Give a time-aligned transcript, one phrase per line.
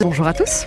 [0.00, 0.64] Bonjour à tous.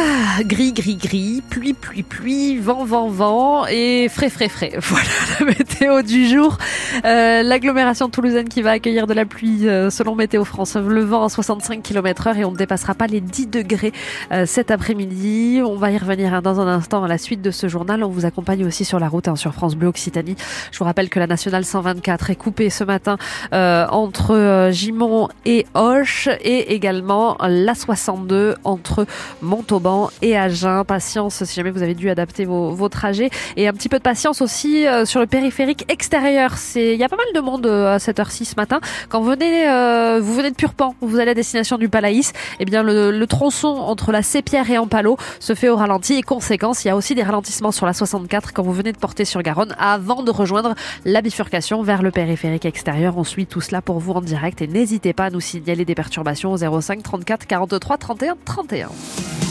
[0.00, 4.70] Ah, gris, gris, gris, pluie, pluie, pluie, vent, vent, vent et frais, frais, frais.
[4.80, 5.08] Voilà
[5.40, 6.56] la météo du jour.
[7.04, 10.76] Euh, L'agglomération toulousaine qui va accueillir de la pluie euh, selon Météo France.
[10.76, 13.92] Le vent à 65 km heure et on ne dépassera pas les 10 degrés
[14.30, 15.62] euh, cet après-midi.
[15.66, 18.04] On va y revenir hein, dans un instant à la suite de ce journal.
[18.04, 20.36] On vous accompagne aussi sur la route hein, sur France Bleu Occitanie.
[20.70, 23.16] Je vous rappelle que la nationale 124 est coupée ce matin
[23.52, 29.04] euh, entre Gimont et Hoche et également la 62 entre
[29.42, 29.87] Montauban
[30.22, 30.84] et Agen.
[30.84, 34.02] Patience si jamais vous avez dû adapter vos, vos trajets et un petit peu de
[34.02, 36.54] patience aussi euh, sur le périphérique extérieur.
[36.74, 38.80] Il y a pas mal de monde euh, à cette heure-ci ce matin.
[39.08, 42.64] Quand vous venez euh, vous venez de Purpan, vous allez à destination du Palaïs, eh
[42.64, 46.84] bien le, le tronçon entre la Sépierre et Ampalo se fait au ralenti et conséquence,
[46.84, 49.42] il y a aussi des ralentissements sur la 64 quand vous venez de porter sur
[49.42, 50.74] Garonne avant de rejoindre
[51.04, 53.16] la bifurcation vers le périphérique extérieur.
[53.16, 55.94] On suit tout cela pour vous en direct et n'hésitez pas à nous signaler des
[55.94, 59.47] perturbations au 05 34 43 31 31.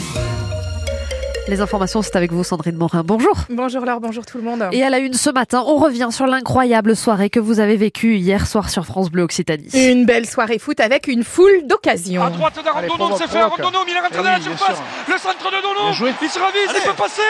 [1.48, 3.02] Les informations, c'est avec vous, Sandrine Morin.
[3.02, 3.32] Bonjour.
[3.48, 4.68] Bonjour Laure, bonjour tout le monde.
[4.72, 8.16] Et à la une ce matin, on revient sur l'incroyable soirée que vous avez vécue
[8.16, 9.70] hier soir sur France Bleu Occitanie.
[9.72, 12.22] Une belle soirée foot avec une foule d'occasions.
[12.22, 13.38] À droite d'Arandono, c'est fait.
[13.38, 14.82] Arandono, mais il est rentré dans la surface.
[15.08, 16.14] Le centre de Dono.
[16.20, 17.22] Il se ravise, il peut passer.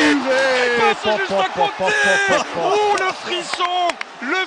[0.00, 0.16] Il
[0.90, 1.92] passe juste à côté.
[2.58, 3.94] Oh, le frisson.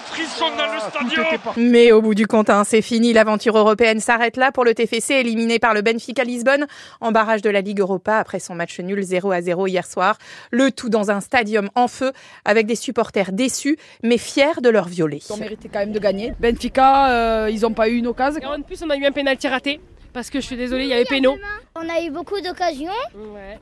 [0.04, 1.24] Le frisson dans le stadion.
[1.58, 3.14] Mais au bout du compte, hein, c'est fini.
[3.14, 6.66] L'aventure européenne s'arrête là pour le TFC éliminé par le Benfica Lisbonne
[7.00, 10.18] en barrage de la Ligue Europa après son match nul 0 à 0 hier soir.
[10.52, 12.12] Le tout dans un stadium en feu
[12.44, 15.20] avec des supporters déçus mais fiers de leur violet.
[15.30, 16.34] On méritait quand même de gagner.
[16.40, 18.42] Benfica, euh, ils n'ont pas eu une occasion.
[18.42, 19.80] Et en plus, on a eu un pénalty raté.
[20.14, 21.36] Parce que je suis désolée, il y avait péno.
[21.76, 22.92] On a eu beaucoup d'occasions.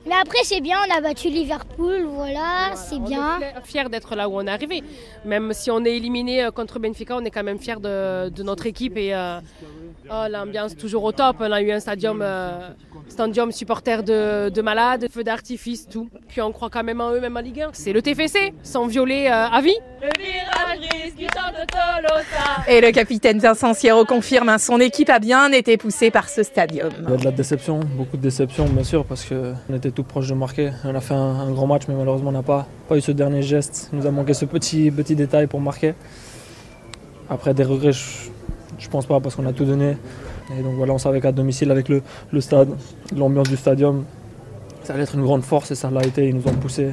[0.06, 3.38] Mais après, c'est bien, on a battu Liverpool, voilà, c'est bien.
[3.38, 4.82] On est fiers d'être là où on est arrivé.
[5.24, 8.42] Même si on est éliminé euh, contre Benfica, on est quand même fiers de, de
[8.42, 8.98] notre équipe.
[8.98, 9.40] Et euh,
[10.10, 11.36] oh, l'ambiance toujours au top.
[11.40, 12.68] On a eu un stadium, euh,
[13.08, 16.08] stadium supporter de, de malades, feux d'artifice, tout.
[16.28, 17.70] Puis on croit quand même en eux, même en Ligue 1.
[17.72, 19.76] C'est le TFC, sans violer euh, à vie.
[22.68, 26.42] Et le capitaine Vincent Sierro confirme, hein, son équipe a bien été poussée par ce
[26.42, 26.90] stadium.
[27.04, 30.02] Il y a de la déception, beaucoup de déception bien sûr parce qu'on était tout
[30.02, 30.72] proche de marquer.
[30.84, 33.12] On a fait un, un grand match mais malheureusement on n'a pas, pas eu ce
[33.12, 33.90] dernier geste.
[33.92, 35.94] Il nous a manqué ce petit, petit détail pour marquer.
[37.30, 38.31] Après des regrets, je,
[38.82, 39.96] je pense pas parce qu'on a tout donné.
[40.58, 42.68] Et donc voilà, on savait qu'à domicile avec le, le stade,
[43.16, 44.04] l'ambiance du stadium,
[44.82, 46.28] ça allait être une grande force et ça l'a été.
[46.28, 46.90] Ils nous ont poussé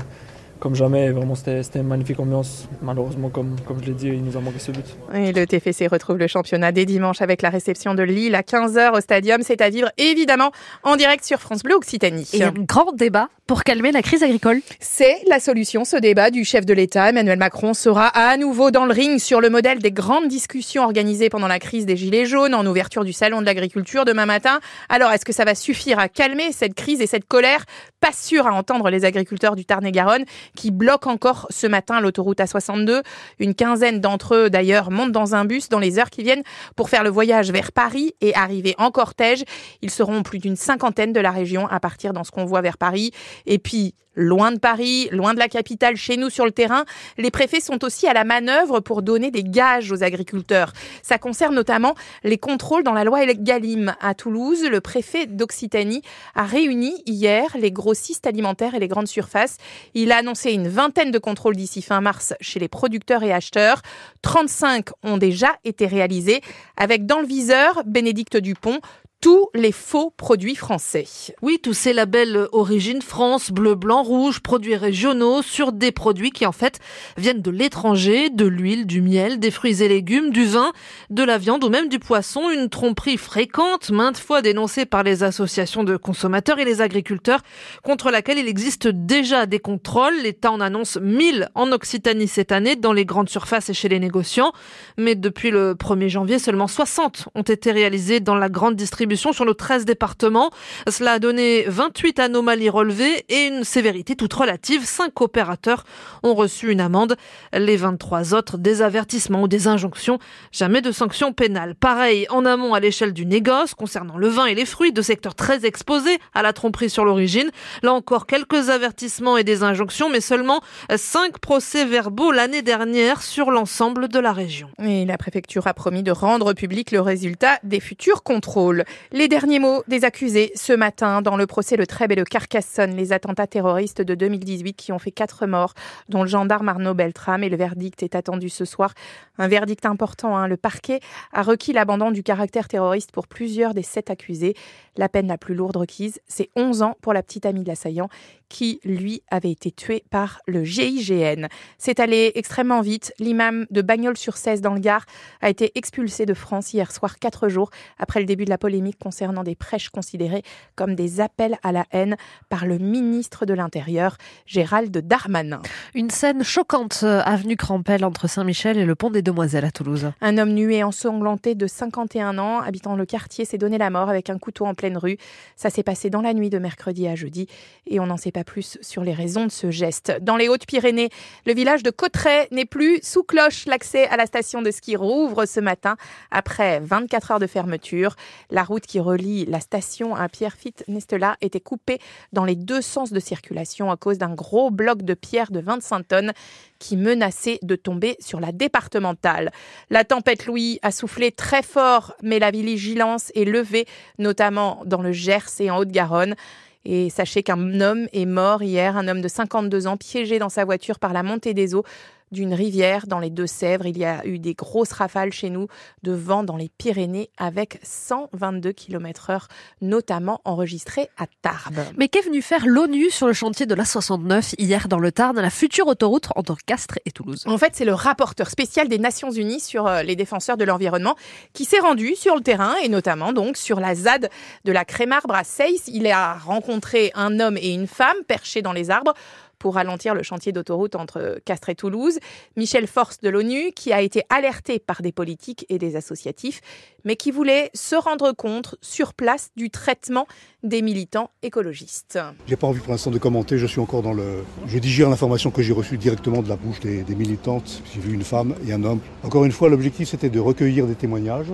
[0.59, 1.07] comme jamais.
[1.07, 2.67] Et vraiment, c'était c'était une magnifique ambiance.
[2.81, 4.85] Malheureusement, comme, comme je l'ai dit, il nous a manqué ce but.
[5.15, 8.95] Et le TFC retrouve le championnat dès dimanche avec la réception de Lille à 15h
[8.95, 9.41] au stadium.
[9.41, 10.51] C'est à vivre évidemment
[10.83, 12.29] en direct sur France Bleu Occitanie.
[12.33, 14.61] Et un grand débat pour calmer la crise agricole.
[14.79, 17.09] C'est la solution, ce débat du chef de l'État.
[17.09, 21.29] Emmanuel Macron sera à nouveau dans le ring sur le modèle des grandes discussions organisées
[21.29, 24.59] pendant la crise des Gilets jaunes en ouverture du Salon de l'agriculture demain matin.
[24.87, 27.65] Alors, est-ce que ça va suffire à calmer cette crise et cette colère?
[28.01, 33.01] Pas sûr à entendre les agriculteurs du Tarn-et-Garonne qui bloquent encore ce matin l'autoroute A62.
[33.39, 36.43] Une quinzaine d'entre eux, d'ailleurs, montent dans un bus dans les heures qui viennent
[36.75, 39.43] pour faire le voyage vers Paris et arriver en cortège.
[39.81, 43.11] Ils seront plus d'une cinquantaine de la région à partir dans ce convoi vers Paris.
[43.45, 46.85] Et puis, loin de Paris, loin de la capitale, chez nous sur le terrain,
[47.17, 50.73] les préfets sont aussi à la manœuvre pour donner des gages aux agriculteurs.
[51.01, 53.95] Ça concerne notamment les contrôles dans la loi Galim.
[54.01, 56.01] À Toulouse, le préfet d'Occitanie
[56.35, 59.57] a réuni hier les grossistes alimentaires et les grandes surfaces.
[59.93, 63.81] Il a annoncé une vingtaine de contrôles d'ici fin mars chez les producteurs et acheteurs.
[64.21, 66.41] 35 ont déjà été réalisés
[66.75, 68.79] avec dans le viseur Bénédicte Dupont
[69.21, 71.05] tous les faux produits français.
[71.41, 76.45] Oui, tous ces labels origine France, bleu, blanc, rouge, produits régionaux sur des produits qui
[76.45, 76.79] en fait
[77.17, 80.71] viennent de l'étranger, de l'huile, du miel, des fruits et légumes, du vin,
[81.09, 85.23] de la viande ou même du poisson, une tromperie fréquente, maintes fois dénoncée par les
[85.23, 87.41] associations de consommateurs et les agriculteurs,
[87.83, 90.15] contre laquelle il existe déjà des contrôles.
[90.23, 93.99] L'État en annonce 1000 en Occitanie cette année dans les grandes surfaces et chez les
[93.99, 94.53] négociants,
[94.97, 99.45] mais depuis le 1er janvier, seulement 60 ont été réalisés dans la grande distribution sur
[99.45, 100.51] nos 13 départements.
[100.89, 104.85] Cela a donné 28 anomalies relevées et une sévérité toute relative.
[104.85, 105.85] Cinq opérateurs
[106.23, 107.15] ont reçu une amende.
[107.53, 110.19] Les 23 autres, des avertissements ou des injonctions.
[110.51, 111.75] Jamais de sanctions pénales.
[111.75, 115.35] Pareil, en amont à l'échelle du négoce, concernant le vin et les fruits, deux secteurs
[115.35, 117.49] très exposés à la tromperie sur l'origine.
[117.83, 120.61] Là encore, quelques avertissements et des injonctions, mais seulement
[120.95, 124.69] cinq procès verbaux l'année dernière sur l'ensemble de la région.
[124.83, 128.83] Et la préfecture a promis de rendre public le résultat des futurs contrôles.
[129.11, 132.95] Les derniers mots des accusés ce matin dans le procès Le Trèbes et le Carcassonne,
[132.95, 135.73] les attentats terroristes de 2018 qui ont fait quatre morts,
[136.09, 137.43] dont le gendarme Arnaud Beltrame.
[137.43, 138.93] Et le verdict est attendu ce soir.
[139.37, 140.37] Un verdict important.
[140.37, 140.47] Hein.
[140.47, 140.99] Le parquet
[141.33, 144.55] a requis l'abandon du caractère terroriste pour plusieurs des sept accusés.
[144.95, 148.09] La peine la plus lourde requise, c'est 11 ans pour la petite amie de l'assaillant
[148.49, 151.47] qui, lui, avait été tué par le GIGN.
[151.77, 153.13] C'est allé extrêmement vite.
[153.19, 155.05] L'imam de Bagnols-sur-Cèze dans le Gard
[155.41, 158.97] a été expulsé de France hier soir, quatre jours après le début de la polémique
[158.99, 160.43] concernant des prêches considérées
[160.75, 162.17] comme des appels à la haine
[162.49, 165.61] par le ministre de l'Intérieur, Gérald Darmanin.
[165.93, 170.11] Une scène choquante, euh, avenue Crampel entre Saint-Michel et le pont des Demoiselles à Toulouse.
[170.21, 174.09] Un homme nu et ensanglanté de 51 ans, habitant le quartier, s'est donné la mort
[174.09, 175.17] avec un couteau en pleine rue.
[175.55, 177.47] Ça s'est passé dans la nuit de mercredi à jeudi
[177.85, 180.13] et on n'en sait pas plus sur les raisons de ce geste.
[180.21, 181.09] Dans les Hautes-Pyrénées,
[181.45, 183.65] le village de Cotteret n'est plus sous cloche.
[183.65, 185.95] L'accès à la station de ski rouvre ce matin
[186.31, 188.15] après 24 heures de fermeture.
[188.49, 191.99] La route qui relie la station à Pierrefitte-Nestela était coupée
[192.33, 196.07] dans les deux sens de circulation à cause d'un gros bloc de pierre de 25
[196.07, 196.33] tonnes
[196.79, 199.51] qui menaçait de tomber sur la départementale.
[199.89, 203.85] La tempête Louis a soufflé très fort, mais la vigilance est levée,
[204.17, 206.35] notamment dans le Gers et en Haute-Garonne.
[206.85, 210.65] Et sachez qu'un homme est mort hier, un homme de 52 ans piégé dans sa
[210.65, 211.83] voiture par la montée des eaux
[212.31, 213.85] d'une rivière dans les Deux-Sèvres.
[213.85, 215.67] Il y a eu des grosses rafales chez nous
[216.03, 219.47] de vent dans les Pyrénées avec 122 km heure,
[219.81, 221.83] notamment enregistrés à Tarbes.
[221.97, 225.39] Mais qu'est venu faire l'ONU sur le chantier de la 69 hier dans le Tarn,
[225.39, 227.43] la future autoroute entre Castres et Toulouse?
[227.47, 231.15] En fait, c'est le rapporteur spécial des Nations Unies sur euh, les défenseurs de l'environnement
[231.53, 234.29] qui s'est rendu sur le terrain et notamment donc sur la ZAD
[234.65, 235.87] de la Crémarbre à Seyss.
[235.87, 239.13] Il a rencontré un homme et une femme perchés dans les arbres
[239.59, 242.19] pour ralentir le chantier d'autoroute entre Castres et Toulouse.
[242.55, 246.61] Michel Force de l'ONU, qui a été alerté par des politiques et des associatifs,
[247.03, 250.27] mais qui voulait se rendre compte sur place du traitement
[250.63, 252.19] des militants écologistes.
[252.47, 254.43] J'ai pas envie pour l'instant de commenter, je suis encore dans le...
[254.65, 257.81] Je digère l'information que j'ai reçue directement de la bouche des, militantes.
[257.93, 258.99] J'ai vu une femme et un homme.
[259.23, 261.51] Encore une fois, l'objectif c'était de recueillir des témoignages,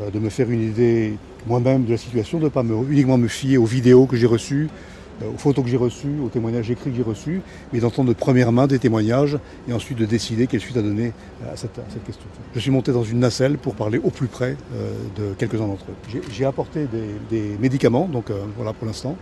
[0.00, 1.14] euh, de me faire une idée
[1.46, 4.26] moi-même de la situation, de ne pas me, uniquement me fier aux vidéos que j'ai
[4.26, 4.68] reçues,
[5.22, 7.42] aux photos que j'ai reçues, aux témoignages écrits que j'ai reçus,
[7.72, 9.38] mais d'entendre de première main des témoignages
[9.68, 11.12] et ensuite de décider quelle suite à donner
[11.52, 12.26] à cette, question.
[12.54, 15.86] Je suis monté dans une nacelle pour parler au plus près euh, de quelques-uns d'entre
[15.90, 16.20] eux.
[16.32, 16.86] J'ai apporté
[17.30, 19.16] des, médicaments, donc euh, voilà pour l'instant.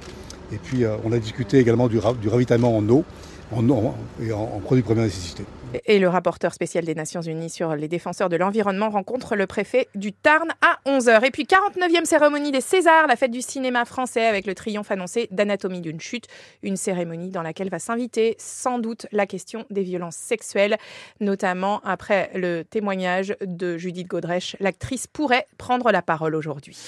[0.53, 3.05] Et puis on a discuté également du ravitaillement en eau
[3.53, 5.45] en, et en, en produits de première nécessité.
[5.85, 9.89] Et le rapporteur spécial des Nations Unies sur les défenseurs de l'environnement rencontre le préfet
[9.95, 11.25] du Tarn à 11h.
[11.27, 15.29] Et puis 49e cérémonie des Césars, la fête du cinéma français avec le triomphe annoncé
[15.31, 16.27] d'Anatomie d'une chute,
[16.63, 20.77] une cérémonie dans laquelle va s'inviter sans doute la question des violences sexuelles,
[21.21, 24.57] notamment après le témoignage de Judith Godrèche.
[24.61, 26.79] L'actrice pourrait prendre la parole aujourd'hui.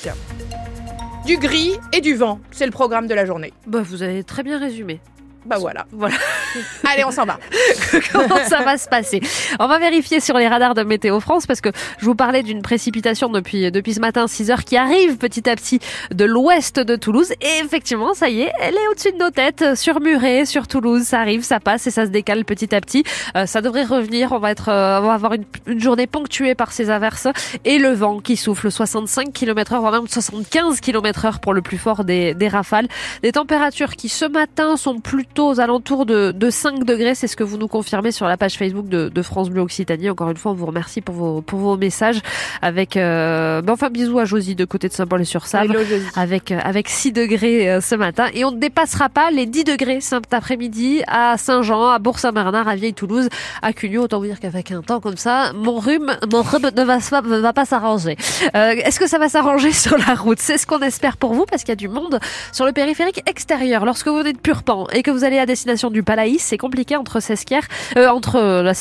[1.27, 3.53] Du gris et du vent, c'est le programme de la journée.
[3.67, 5.01] Bah, vous avez très bien résumé.
[5.45, 5.87] Bah voilà.
[5.93, 6.17] Voilà.
[6.85, 7.39] Allez, on s'en va.
[8.13, 9.21] Comment ça va se passer?
[9.59, 12.63] On va vérifier sur les radars de Météo France parce que je vous parlais d'une
[12.63, 15.81] précipitation depuis, depuis ce matin, 6 heures, qui arrive petit à petit
[16.13, 17.33] de l'ouest de Toulouse.
[17.41, 21.03] Et effectivement, ça y est, elle est au-dessus de nos têtes, sur Muret, sur Toulouse.
[21.03, 23.05] Ça arrive, ça passe et ça se décale petit à petit.
[23.37, 24.33] Euh, ça devrait revenir.
[24.33, 27.29] On va être, euh, on va avoir une, journée ponctuée par ces averses
[27.65, 31.63] et le vent qui souffle 65 km heure, voire même 75 km heure pour le
[31.63, 32.89] plus fort des, des rafales.
[33.23, 37.15] Des températures qui ce matin sont plutôt aux alentours de, 5 degrés.
[37.15, 40.11] C'est ce que vous nous confirmez sur la page Facebook de, France Bleu Occitanie.
[40.11, 42.21] Encore une fois, on vous remercie pour vos, pour vos messages.
[42.63, 45.75] Avec, euh, ben enfin, bisous à Josie de côté de Saint-Paul-sur-Save.
[46.17, 48.27] Avec, euh, avec 6 degrés euh, ce matin.
[48.35, 52.77] Et on ne dépassera pas les 10 degrés cet après-midi à Saint-Jean, à Bourg-Saint-Bernard, à
[52.77, 53.29] Vieille-Toulouse,
[53.63, 54.05] à Cugnot.
[54.05, 57.41] Autant vous dire qu'avec un temps comme ça, mon rhume, mon rhume ne va, ne
[57.41, 58.17] va pas s'arranger.
[58.55, 60.39] Est-ce que ça va s'arranger sur la route?
[60.39, 62.21] C'est ce qu'on espère pour vous parce qu'il y a du monde
[62.53, 63.85] sur le périphérique extérieur.
[63.85, 66.03] Lorsque vous venez de Purpan et que vous allez à destination du
[66.39, 67.67] C'est compliqué entre Sesquière,
[67.97, 68.73] euh, entre euh, la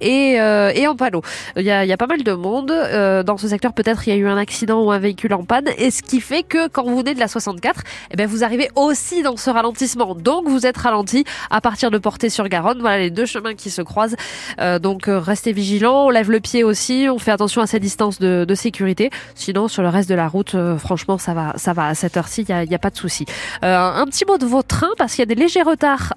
[0.00, 0.86] et euh, et.
[1.56, 3.72] Il y a, y a pas mal de monde euh, dans ce secteur.
[3.72, 6.20] Peut-être il y a eu un accident ou un véhicule en panne, et ce qui
[6.20, 9.50] fait que quand vous venez de la 64, eh ben vous arrivez aussi dans ce
[9.50, 10.14] ralentissement.
[10.14, 12.80] Donc vous êtes ralenti à partir de Portée-sur-Garonne.
[12.80, 14.16] Voilà les deux chemins qui se croisent.
[14.82, 18.54] donc restez vigilants, on lève le pied aussi, on fait attention à ces distances de,
[18.54, 19.10] sécurité.
[19.34, 22.42] Sinon sur le reste de la route, franchement ça va, ça va à cette heure-ci,
[22.42, 23.24] il y a, y a, pas de souci.
[23.62, 26.14] un petit mot de vos trains parce qu'il y a des légers retards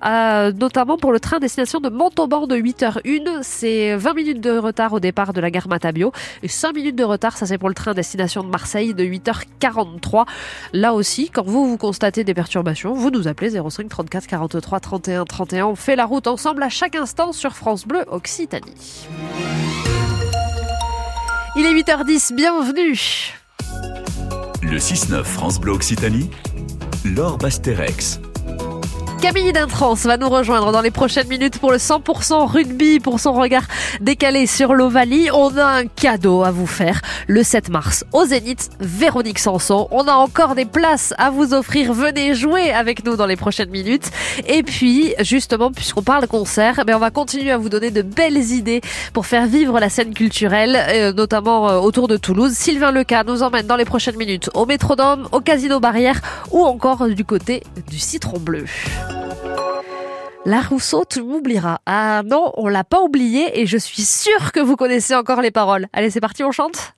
[0.58, 3.44] notamment pour le train destination de Montauban de 8h01.
[3.44, 6.12] C'est 20 minutes de retard au départ de la gare Matabio
[6.42, 10.25] et 5 minutes de retard, ça c'est pour le train destination de Marseille de 8h43.
[10.74, 15.25] Là aussi, quand vous vous constatez des perturbations, vous nous appelez 05 34 43 31
[15.25, 15.65] 31.
[15.68, 19.08] On fait la route ensemble à chaque instant sur France Bleu Occitanie.
[21.56, 23.00] Il est 8h10, bienvenue
[24.63, 26.32] Le 6-9 France Bleu Occitanie,
[27.06, 28.20] Laure Basterex.
[29.24, 33.32] Camille Dintrans va nous rejoindre dans les prochaines minutes pour le 100% rugby, pour son
[33.32, 33.63] regard
[34.01, 35.30] décalé sur l'Ovalie.
[35.32, 39.88] On a un cadeau à vous faire le 7 mars au Zénith, Véronique Sanson.
[39.92, 41.94] On a encore des places à vous offrir.
[41.94, 44.12] Venez jouer avec nous dans les prochaines minutes.
[44.46, 48.51] Et puis, justement, puisqu'on parle concert, mais on va continuer à vous donner de belles
[48.51, 48.82] idées
[49.13, 52.51] pour faire vivre la scène culturelle, euh, notamment euh, autour de Toulouse.
[52.51, 56.20] Sylvain Leca nous emmène dans les prochaines minutes au Métrodome, au Casino Barrière
[56.51, 58.65] ou encore du côté du Citron Bleu.
[60.46, 61.78] La Rousseau, tu m'oublieras.
[61.86, 65.52] Ah non, on l'a pas oublié et je suis sûre que vous connaissez encore les
[65.52, 65.88] paroles.
[65.94, 66.96] Allez, c'est parti, on chante?